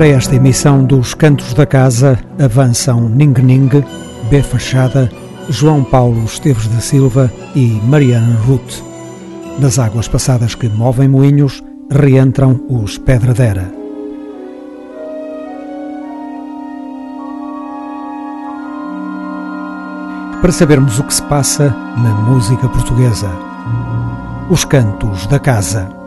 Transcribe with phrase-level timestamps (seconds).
[0.00, 3.84] Para esta emissão dos Cantos da Casa avançam Ning Ning,
[4.30, 5.12] B Fachada,
[5.50, 8.82] João Paulo Esteves da Silva e Mariana Ruth.
[9.58, 13.70] Nas águas passadas que movem moinhos, reentram os Pedradera.
[20.40, 23.28] Para sabermos o que se passa na música portuguesa.
[24.48, 25.99] Os Cantos da Casa.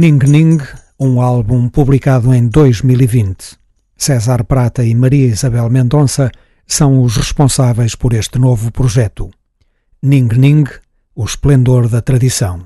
[0.00, 0.58] Ning Ning,
[0.96, 3.58] um álbum publicado em 2020.
[3.96, 6.30] César Prata e Maria Isabel Mendonça
[6.64, 9.28] são os responsáveis por este novo projeto.
[10.00, 10.66] Ning Ning,
[11.16, 12.62] o esplendor da tradição.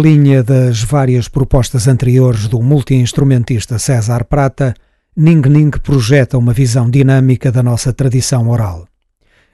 [0.00, 4.74] Linha das várias propostas anteriores do multi-instrumentista César Prata,
[5.16, 8.86] Ning Ning projeta uma visão dinâmica da nossa tradição oral.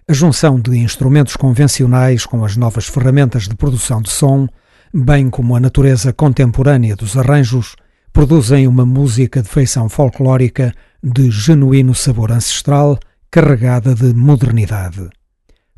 [0.09, 4.47] A junção de instrumentos convencionais com as novas ferramentas de produção de som,
[4.95, 7.75] bem como a natureza contemporânea dos arranjos,
[8.13, 10.73] produzem uma música de feição folclórica
[11.03, 12.99] de genuíno sabor ancestral,
[13.31, 15.09] carregada de modernidade.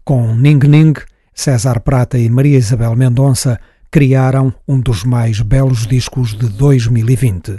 [0.04, 0.94] Com Ning Ning,
[1.32, 3.58] César Prata e Maria Isabel Mendonça
[3.90, 7.58] criaram um dos mais belos discos de 2020.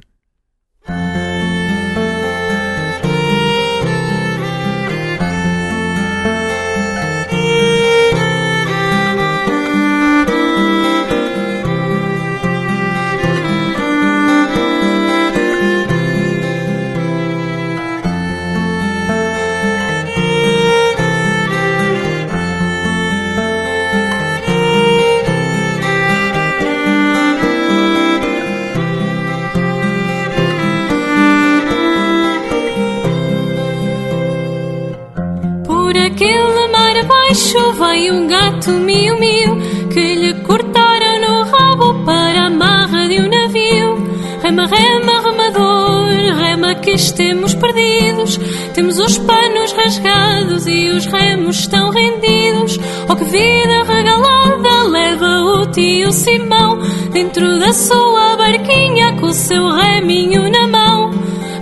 [37.30, 39.56] Baixo vai um gato miu-miu
[39.94, 44.10] que lhe cortaram no rabo para a marra de um navio.
[44.42, 46.08] Rema, rema, remador,
[46.42, 48.40] rema que estemos perdidos.
[48.74, 52.80] Temos os panos rasgados e os remos estão rendidos.
[53.08, 56.80] Oh, que vida regalada leva o tio Simão
[57.12, 61.12] dentro da sua barquinha com o seu reminho na mão.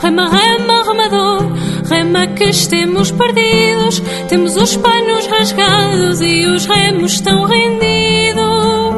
[0.02, 1.42] Rema, rema, remador,
[1.88, 4.01] rema que estemos perdidos.
[4.29, 8.97] Temos os panos rasgados e os remos estão rendidos.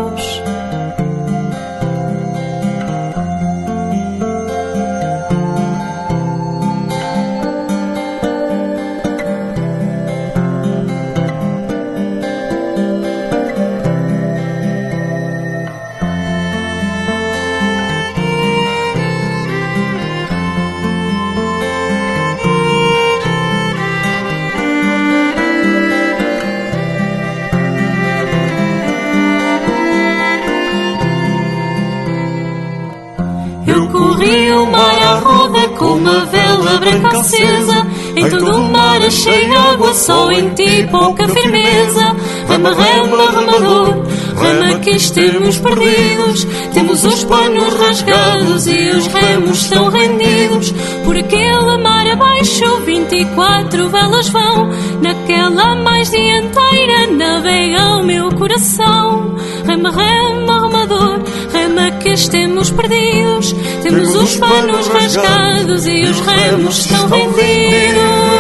[36.80, 37.88] Branca acesa.
[38.16, 42.16] Em todo o mar achei água, só em ti pouca firmeza.
[42.48, 44.04] Rama, rama, remador,
[44.36, 46.48] rama que estemos perdidos.
[46.74, 50.74] Temos os panos rasgados e os remos estão rendidos.
[51.06, 54.70] Por aquele mar abaixo, 24 velas vão.
[55.02, 59.36] Naquela mais dianteira navega o meu coração.
[59.68, 61.20] Rama, rama, remador,
[61.54, 61.59] rama
[62.02, 63.56] que estemos perdidos.
[63.84, 68.39] Temos os panos rasgados e os remos estão vendidos.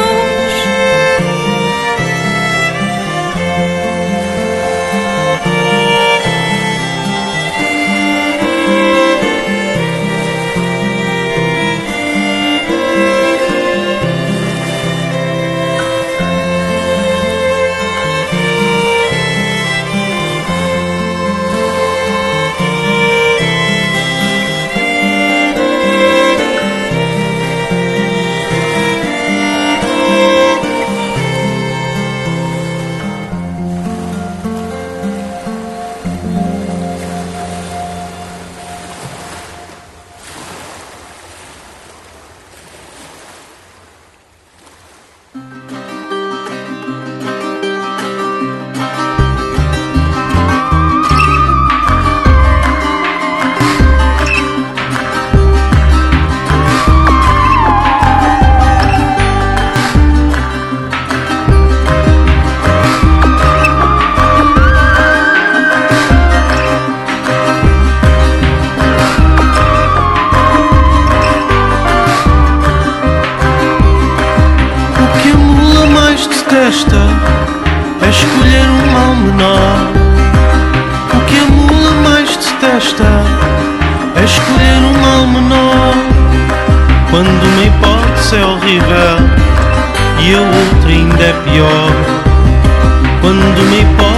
[93.69, 94.09] L'ultima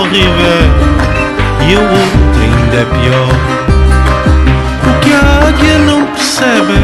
[0.00, 0.70] horrível
[1.68, 3.28] e o outro ainda é pior.
[4.86, 6.80] O que a águia não percebe,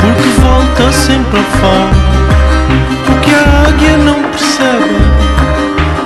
[0.00, 1.94] porque volta sempre a fome.
[3.06, 4.96] O que a águia não percebe,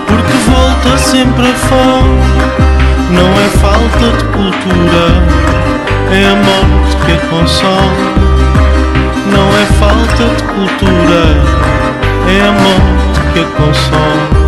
[0.08, 2.18] porque volta sempre a fome.
[3.10, 5.06] Não é falta de cultura,
[6.10, 7.92] é a morte que a consola.
[9.30, 11.22] Não é falta de cultura,
[12.26, 14.47] é a morte que a consola.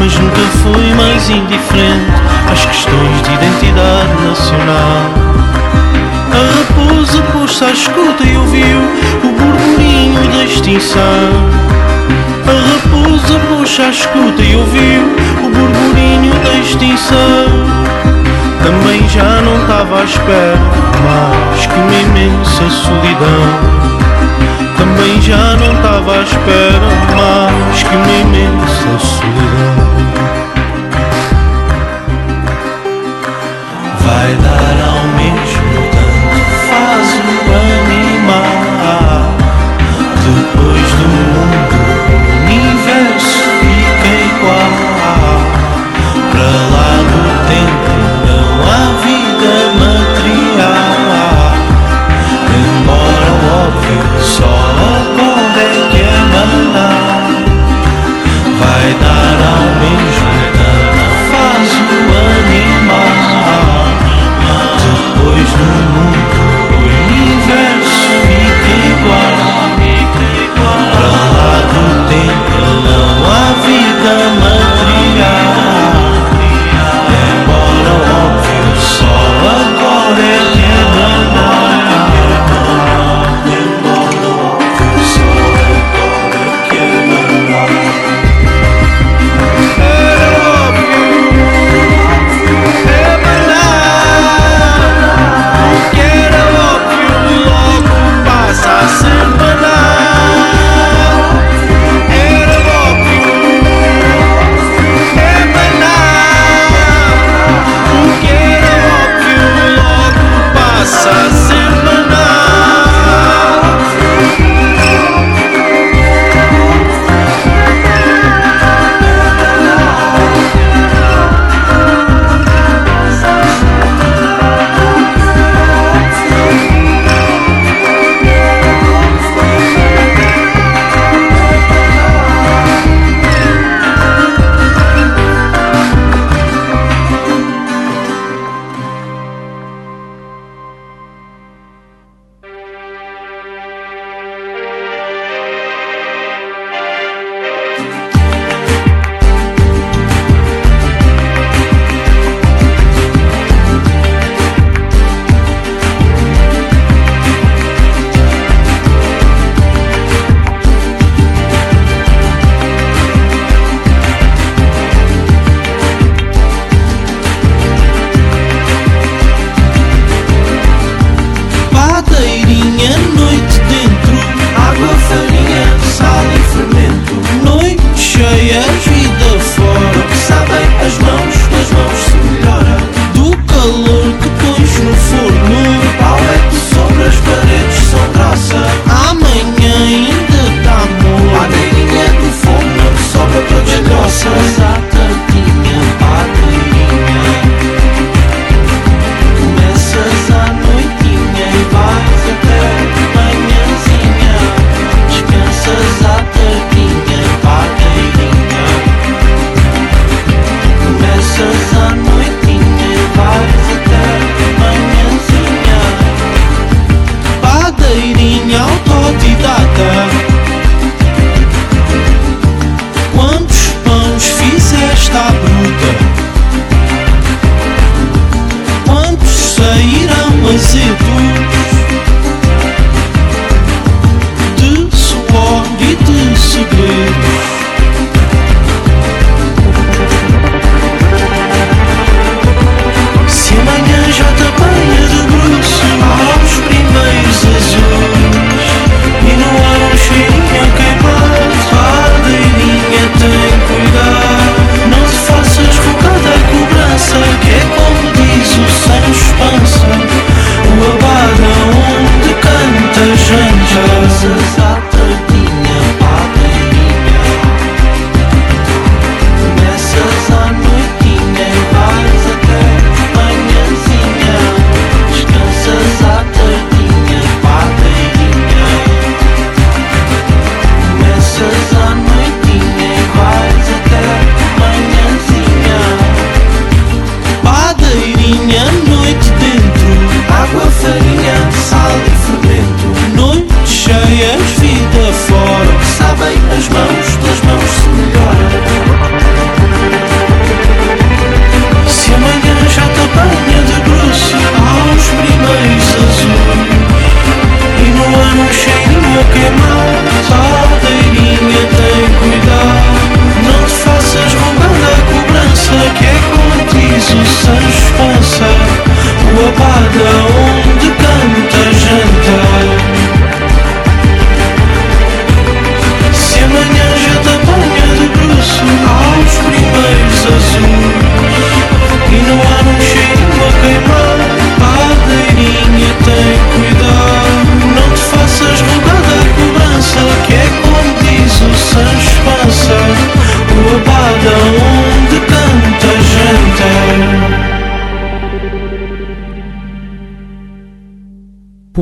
[0.00, 2.10] mas nunca fui mais indiferente
[2.50, 5.10] às questões de identidade nacional.
[6.32, 8.78] A raposa pôs-se à escuta e ouviu
[9.22, 11.28] o burburinho da extinção.
[12.48, 15.02] A raposa pôs-se à escuta e ouviu
[15.44, 17.44] o burburinho da extinção.
[18.62, 20.58] Também já não estava à espera
[21.04, 24.09] mais que uma imensa solidão
[25.00, 29.90] também já não tava à espera mais que uma imensa solidão.
[34.00, 35.19] Vai dar ao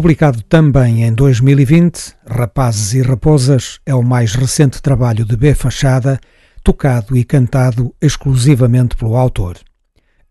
[0.08, 5.54] Publicado também em 2020, Rapazes e Raposas é o mais recente trabalho de B.
[5.54, 6.18] Fachada,
[6.64, 9.58] tocado e cantado exclusivamente pelo autor.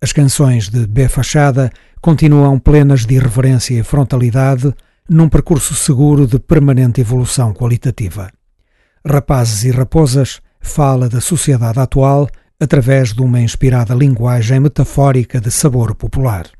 [0.01, 1.07] As canções de B.
[1.07, 4.73] Fachada continuam plenas de irreverência e frontalidade
[5.07, 8.31] num percurso seguro de permanente evolução qualitativa.
[9.07, 12.27] Rapazes e Raposas fala da sociedade atual
[12.59, 16.56] através de uma inspirada linguagem metafórica de sabor popular.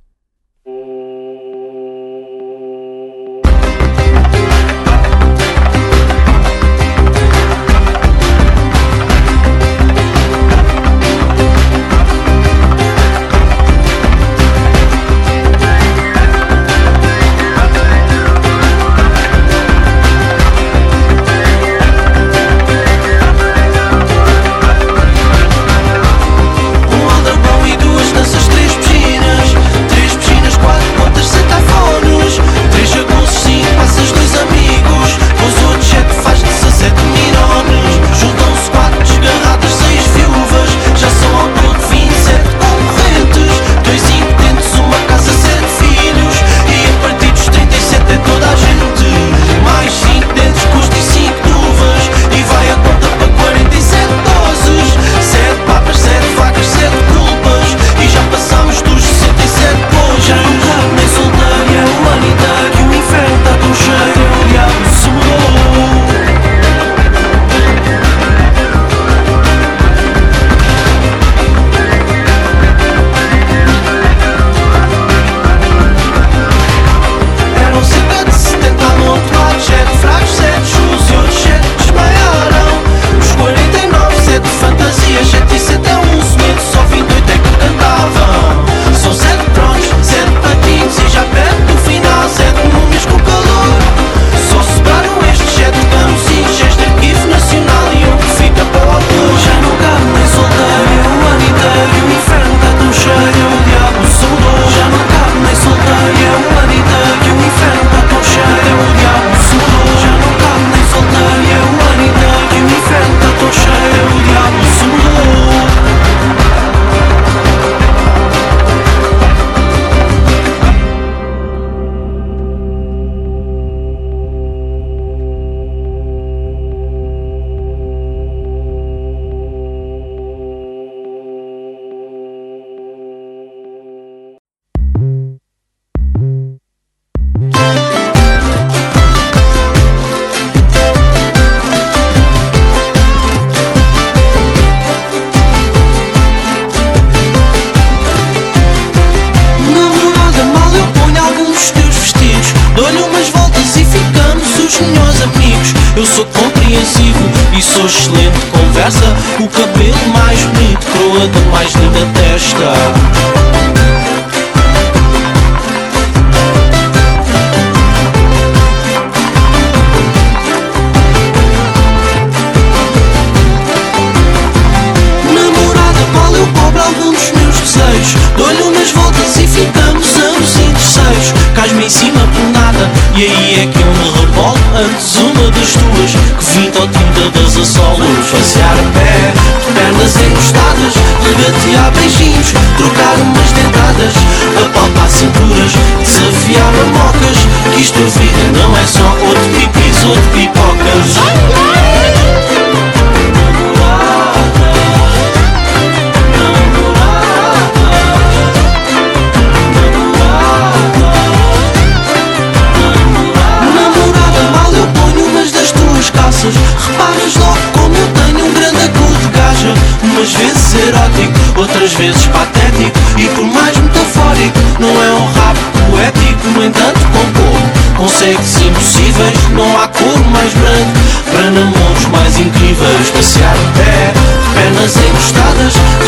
[197.88, 199.16] Cristocida não é só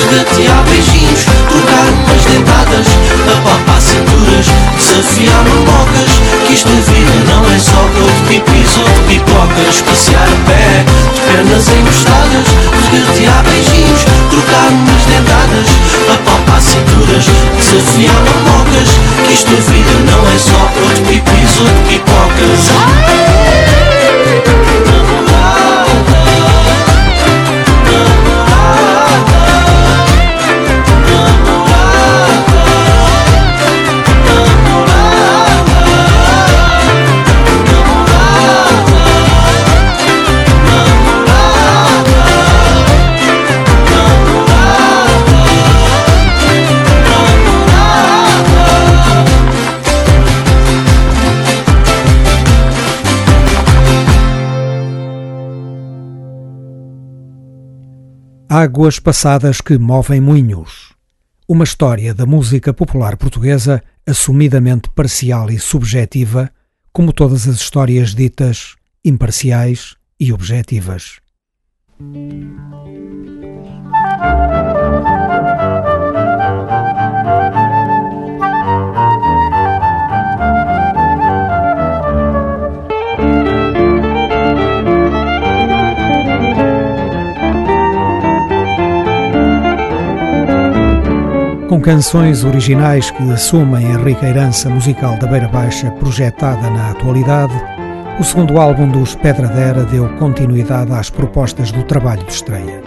[0.09, 2.87] Regatear beijinhos, trocar umas dentadas,
[3.31, 6.11] apalpar cinturas, desafiar mamocas.
[6.47, 10.83] Que esta vida não é só dor de pipis ou de pipocas, passear a pé,
[11.13, 12.47] de pernas encostadas,
[12.91, 15.69] regatear beijinhos, trocar umas dentadas,
[16.11, 17.25] apalpar cinturas,
[17.59, 18.89] desafiar mamocas.
[19.27, 22.61] Que esta vida não é só dor de pipis ou de pipocas.
[58.61, 60.91] Águas passadas que movem moinhos.
[61.47, 66.51] Uma história da música popular portuguesa assumidamente parcial e subjetiva,
[66.91, 71.21] como todas as histórias ditas imparciais e objetivas.
[91.69, 97.53] Com canções originais que assumem a rica herança musical da Beira Baixa projetada na atualidade,
[98.19, 102.81] o segundo álbum dos Pedradera deu continuidade às propostas do trabalho de estreia.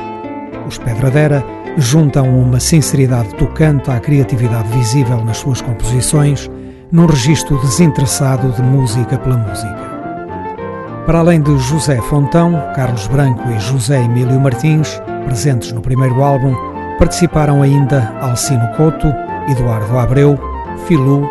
[0.67, 1.45] Os Pedradera
[1.79, 6.51] juntam uma sinceridade tocante à criatividade visível nas suas composições,
[6.91, 9.93] num registro desinteressado de música pela música.
[11.07, 16.72] Para além de José Fontão, Carlos Branco e José Emílio Martins, presentes no primeiro álbum,
[16.99, 19.13] Participaram ainda Alcino Couto,
[19.49, 20.39] Eduardo Abreu,
[20.87, 21.27] Filu,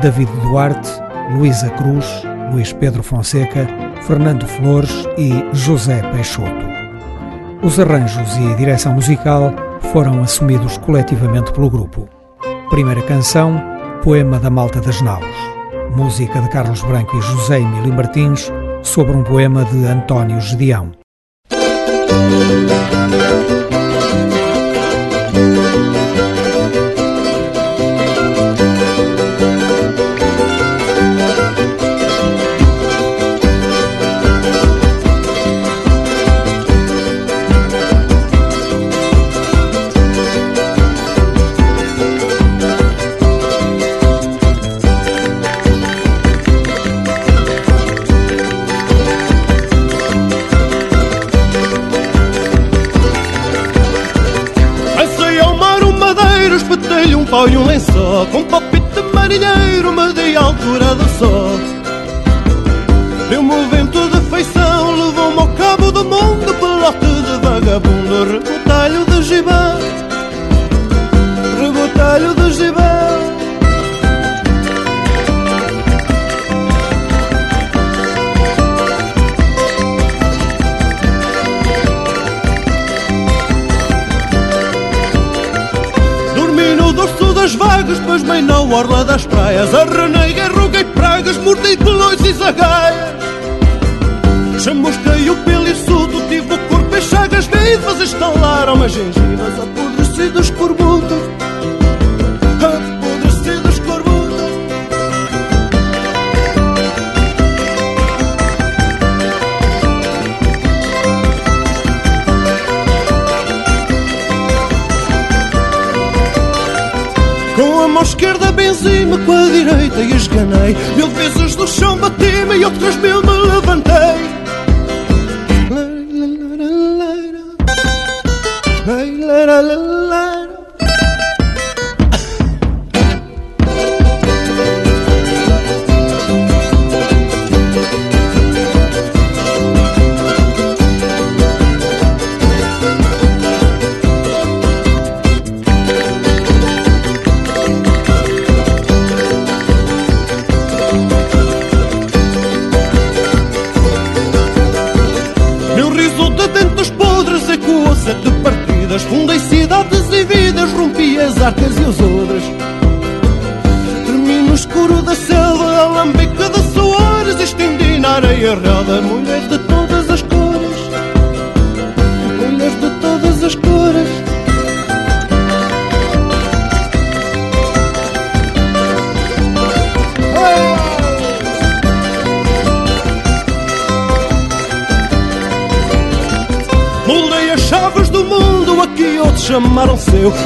[0.00, 0.90] David Duarte,
[1.34, 2.06] Luísa Cruz,
[2.52, 3.66] Luís Pedro Fonseca,
[4.02, 6.66] Fernando Flores e José Peixoto.
[7.62, 9.54] Os arranjos e a direção musical
[9.92, 12.08] foram assumidos coletivamente pelo grupo.
[12.68, 13.62] Primeira canção,
[14.02, 15.24] Poema da Malta das Naus.
[15.94, 18.50] Música de Carlos Branco e José Emílio Martins
[18.82, 20.92] sobre um poema de António Gedeão.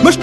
[0.02, 0.15] Mas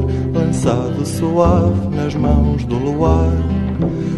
[0.00, 3.30] amor lançado suave nas mãos do luar.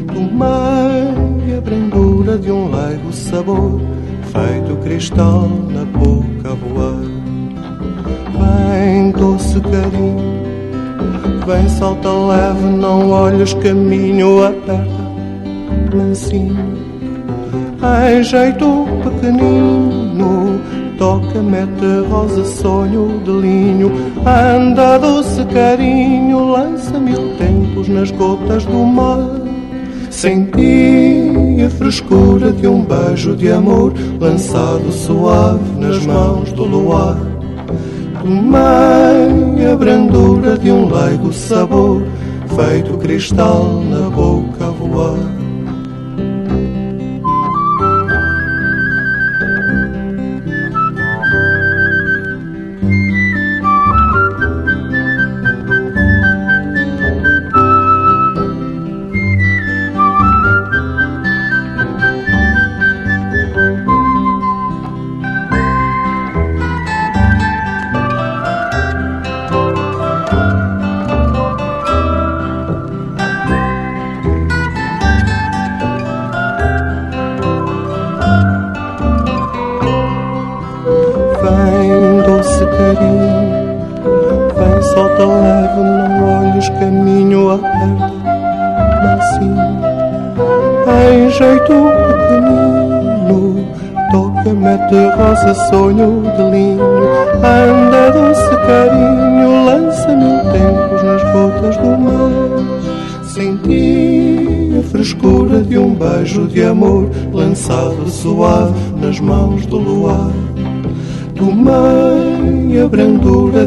[0.06, 3.80] Tomei a brandura de um leigo sabor
[4.24, 7.12] feito cristal na boca a voar.
[8.38, 10.42] Vem doce carinho,
[11.46, 14.86] vem salta leve, não olhos caminho aperta,
[15.94, 16.82] mansinho.
[17.82, 20.60] Em jeito pequenino,
[20.98, 23.90] toca, mete rosa, sonho de linho,
[24.26, 29.42] anda doce carinho, lança mil tempos nas gotas do mar.
[30.10, 37.16] Senti a frescura de um beijo de amor lançado suave nas mãos do luar.
[38.20, 42.02] Tomei a brandura de um leigo sabor,
[42.54, 45.41] feito cristal na boca a voar.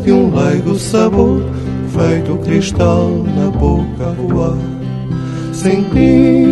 [0.06, 1.42] De um leigo sabor,
[1.90, 4.58] feito cristal na boca a voar.
[5.52, 6.46] Senti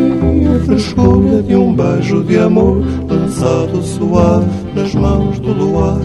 [0.55, 5.99] a frescura de um beijo de amor lançado suave nas mãos do luar.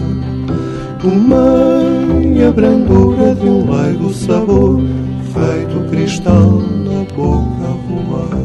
[1.01, 4.79] Tomei a brandura de um leigo sabor,
[5.33, 8.39] feito cristal na boca a voar.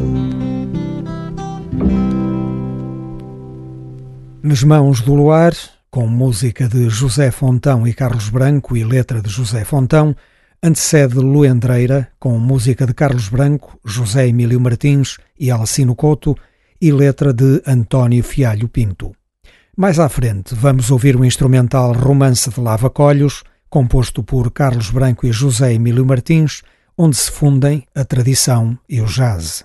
[4.42, 5.52] Nas mãos do luar,
[5.94, 10.16] com música de José Fontão e Carlos Branco e letra de José Fontão,
[10.60, 16.36] antecede Luendreira, com música de Carlos Branco, José Emílio Martins e Alcino Couto,
[16.80, 19.12] e letra de António Fialho Pinto.
[19.76, 25.28] Mais à frente, vamos ouvir o instrumental Romance de Lava Colhos, composto por Carlos Branco
[25.28, 26.62] e José Emílio Martins,
[26.98, 29.64] onde se fundem a tradição e o jazz.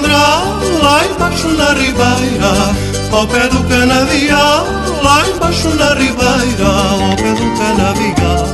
[0.00, 2.74] Teu luendral lá embaixo na ribeira,
[3.12, 4.66] ao pé do canavial,
[5.02, 8.46] lá embaixo na ribeira, ao pé do canavial,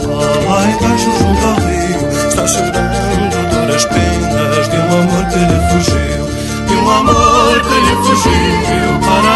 [0.48, 6.24] lá embaixo junto ao rio, está chorando duras penas de um amor que lhe fugiu,
[6.66, 9.35] de um amor que lhe fugiu, para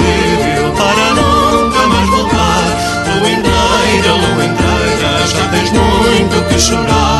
[0.00, 2.62] inelegível para nunca mais voltar.
[3.20, 4.12] Luendeira,
[4.44, 7.11] inteira, já tens muito que chorar.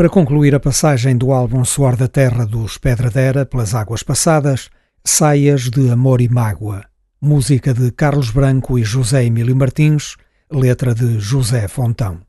[0.00, 4.70] Para concluir a passagem do álbum Suor da Terra dos Pedradera pelas Águas Passadas,
[5.04, 6.86] Saias de Amor e Mágoa,
[7.20, 10.16] música de Carlos Branco e José Emílio Martins,
[10.50, 12.22] letra de José Fontão.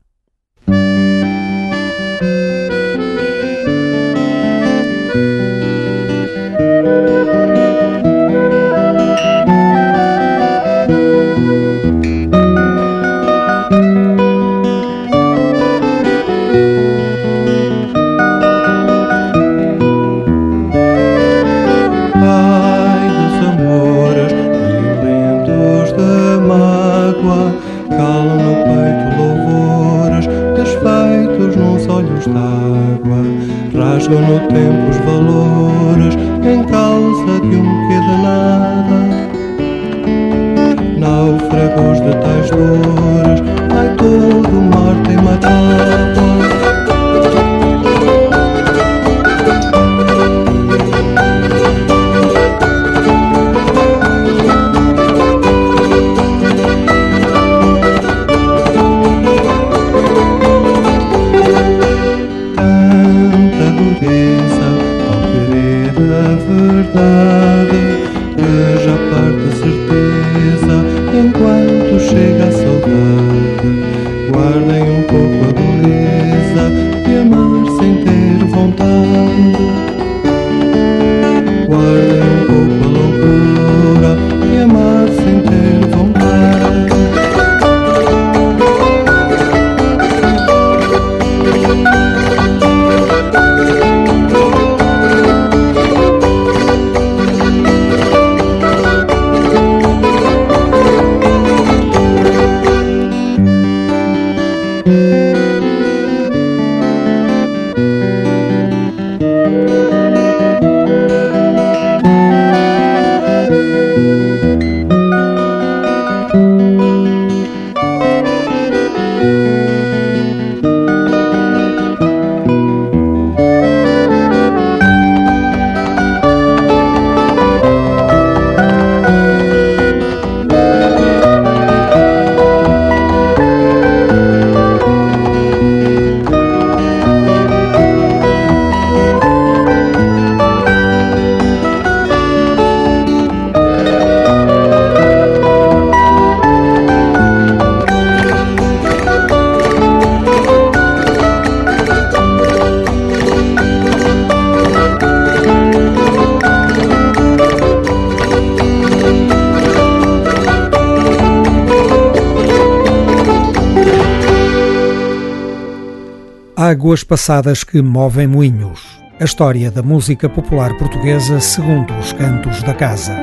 [166.82, 169.00] Águas passadas que movem moinhos.
[169.20, 173.14] A história da música popular portuguesa segundo os cantos da casa.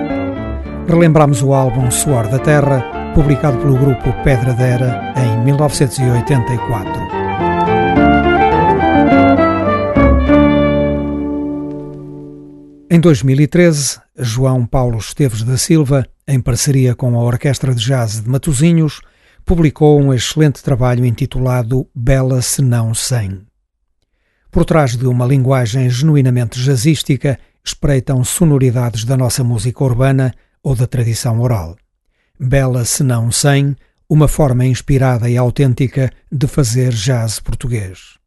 [0.88, 6.90] Relembramos o álbum Suor da Terra, publicado pelo grupo Pedradera em 1984.
[12.90, 18.30] Em 2013, João Paulo Esteves da Silva, em parceria com a Orquestra de Jazz de
[18.30, 19.02] Matosinhos,
[19.46, 23.49] publicou um excelente trabalho intitulado Bela Senão Sem.
[24.52, 30.34] Por trás de uma linguagem genuinamente jazzística espreitam sonoridades da nossa música urbana
[30.64, 31.78] ou da tradição oral.
[32.40, 33.76] Bela Senão Sem,
[34.10, 38.18] uma forma inspirada e autêntica de fazer jazz português.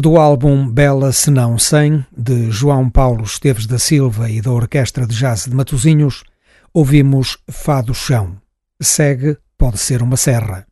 [0.00, 5.14] Do álbum Bela Senão 100, de João Paulo Esteves da Silva e da Orquestra de
[5.14, 6.24] Jazz de Matosinhos,
[6.72, 8.40] ouvimos Fado Chão.
[8.80, 10.69] Segue Pode Ser Uma Serra.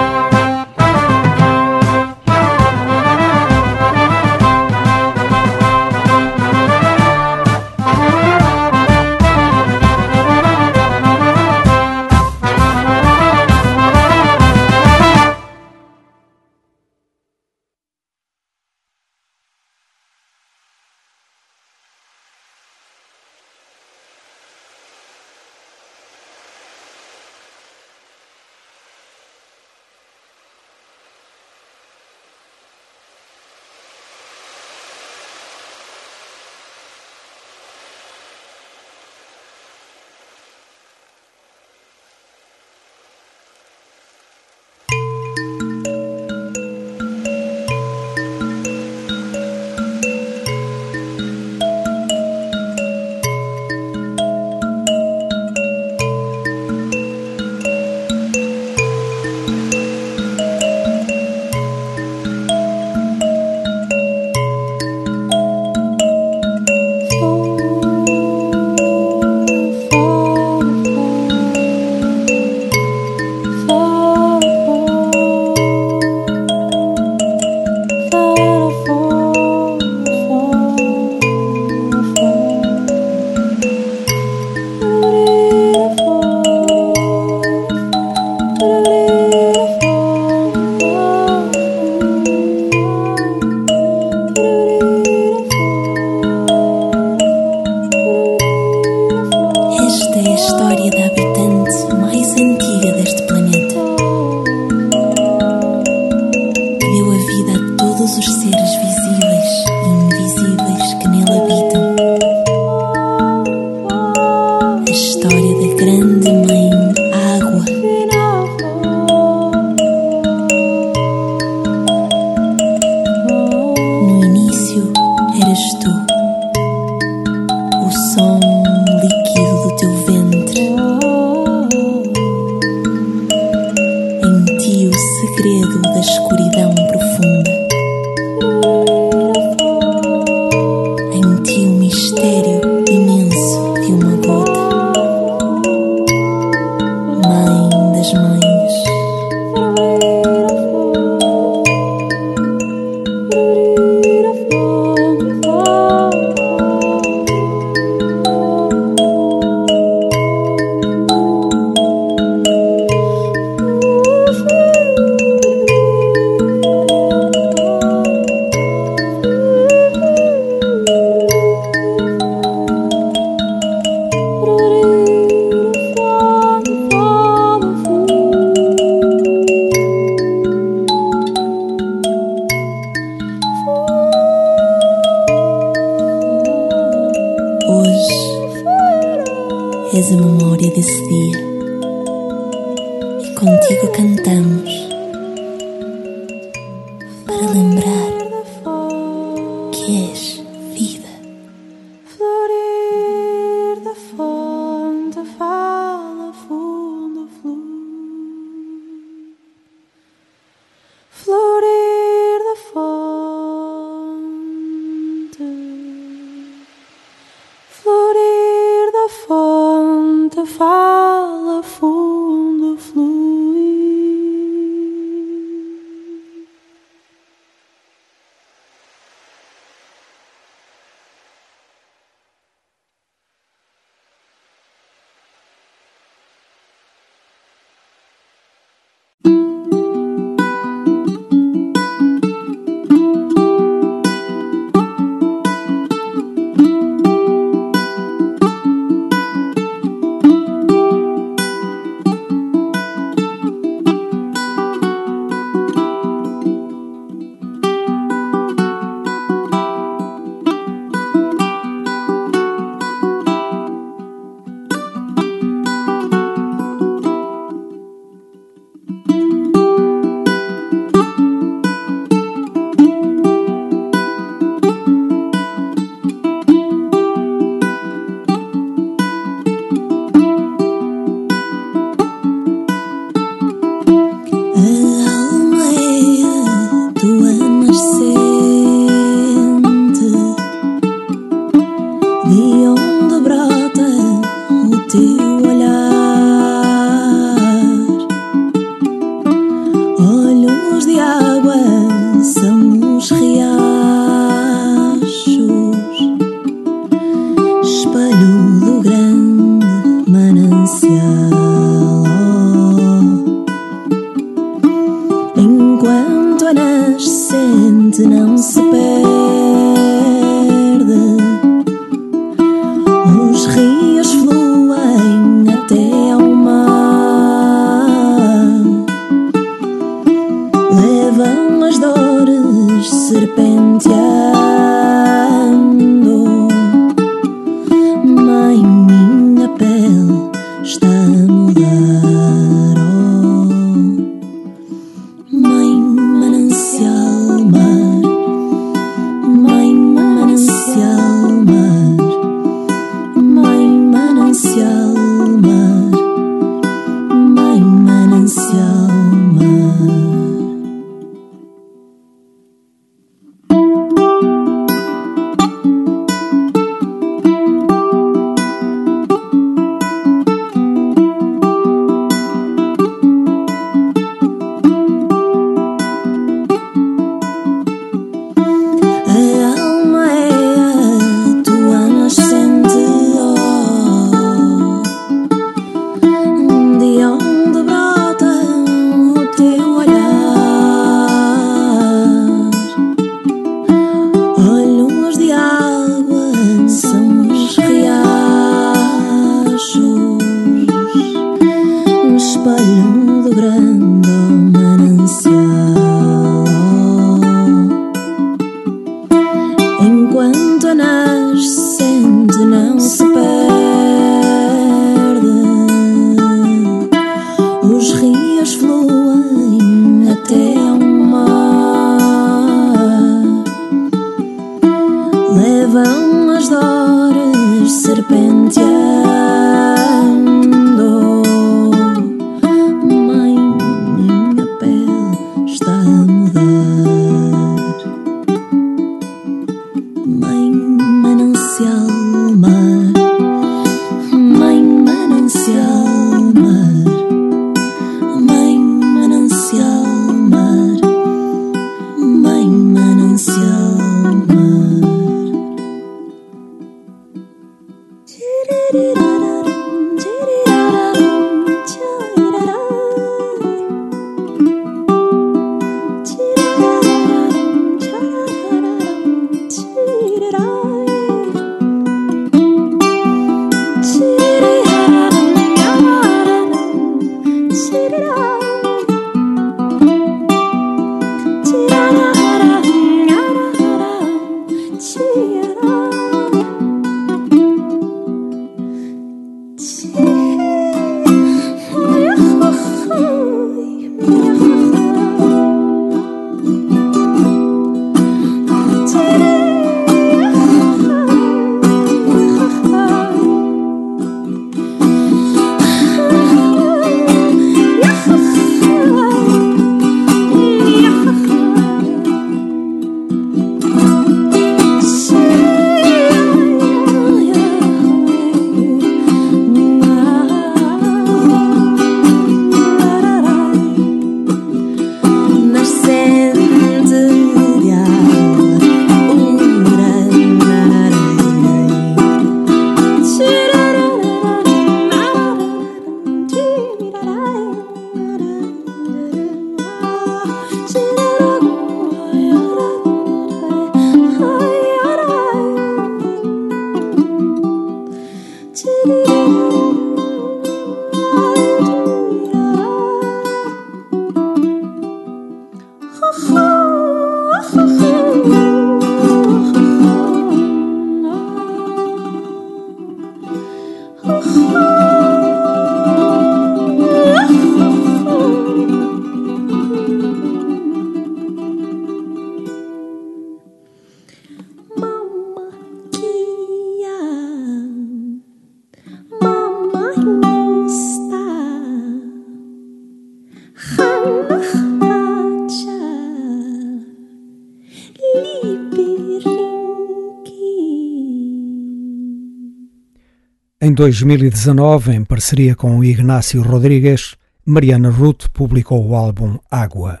[593.72, 600.00] Em 2019, em parceria com Ignácio Rodrigues, Mariana Ruth publicou o álbum Água.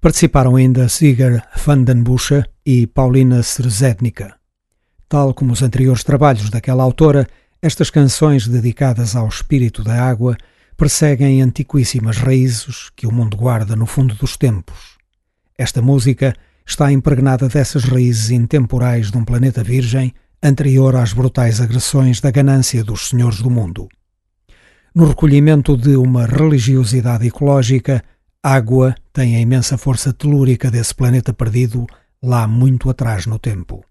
[0.00, 4.34] Participaram ainda Sigur Vandenbusche e Paulina Szerzednica.
[5.08, 7.28] Tal como os anteriores trabalhos daquela autora,
[7.62, 10.36] estas canções dedicadas ao espírito da água
[10.76, 14.98] perseguem antiquíssimas raízes que o mundo guarda no fundo dos tempos.
[15.56, 16.34] Esta música
[16.66, 20.12] está impregnada dessas raízes intemporais de um planeta virgem
[20.42, 23.88] anterior às brutais agressões da ganância dos senhores do mundo.
[24.94, 28.02] No recolhimento de uma religiosidade ecológica,
[28.42, 31.86] água tem a imensa força telúrica desse planeta perdido
[32.22, 33.84] lá muito atrás no tempo.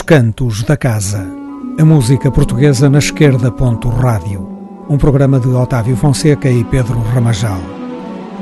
[0.00, 1.28] Os Cantos da Casa.
[1.78, 3.52] A música portuguesa na esquerda.
[3.52, 4.48] Ponto rádio.
[4.88, 7.60] Um programa de Otávio Fonseca e Pedro Ramajal.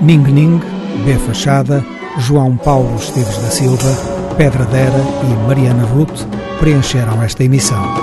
[0.00, 0.60] Ning Ning,
[1.04, 1.84] B Fachada,
[2.18, 3.92] João Paulo Esteves da Silva,
[4.36, 6.22] Pedra Dera e Mariana Ruth
[6.60, 7.97] preencheram esta emissão.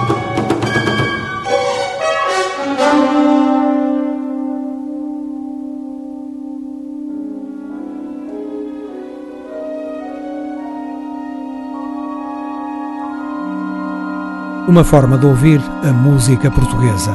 [14.76, 17.14] Uma forma de ouvir a música portuguesa.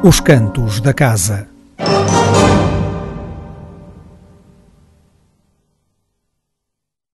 [0.00, 1.55] Os Cantos da Casa.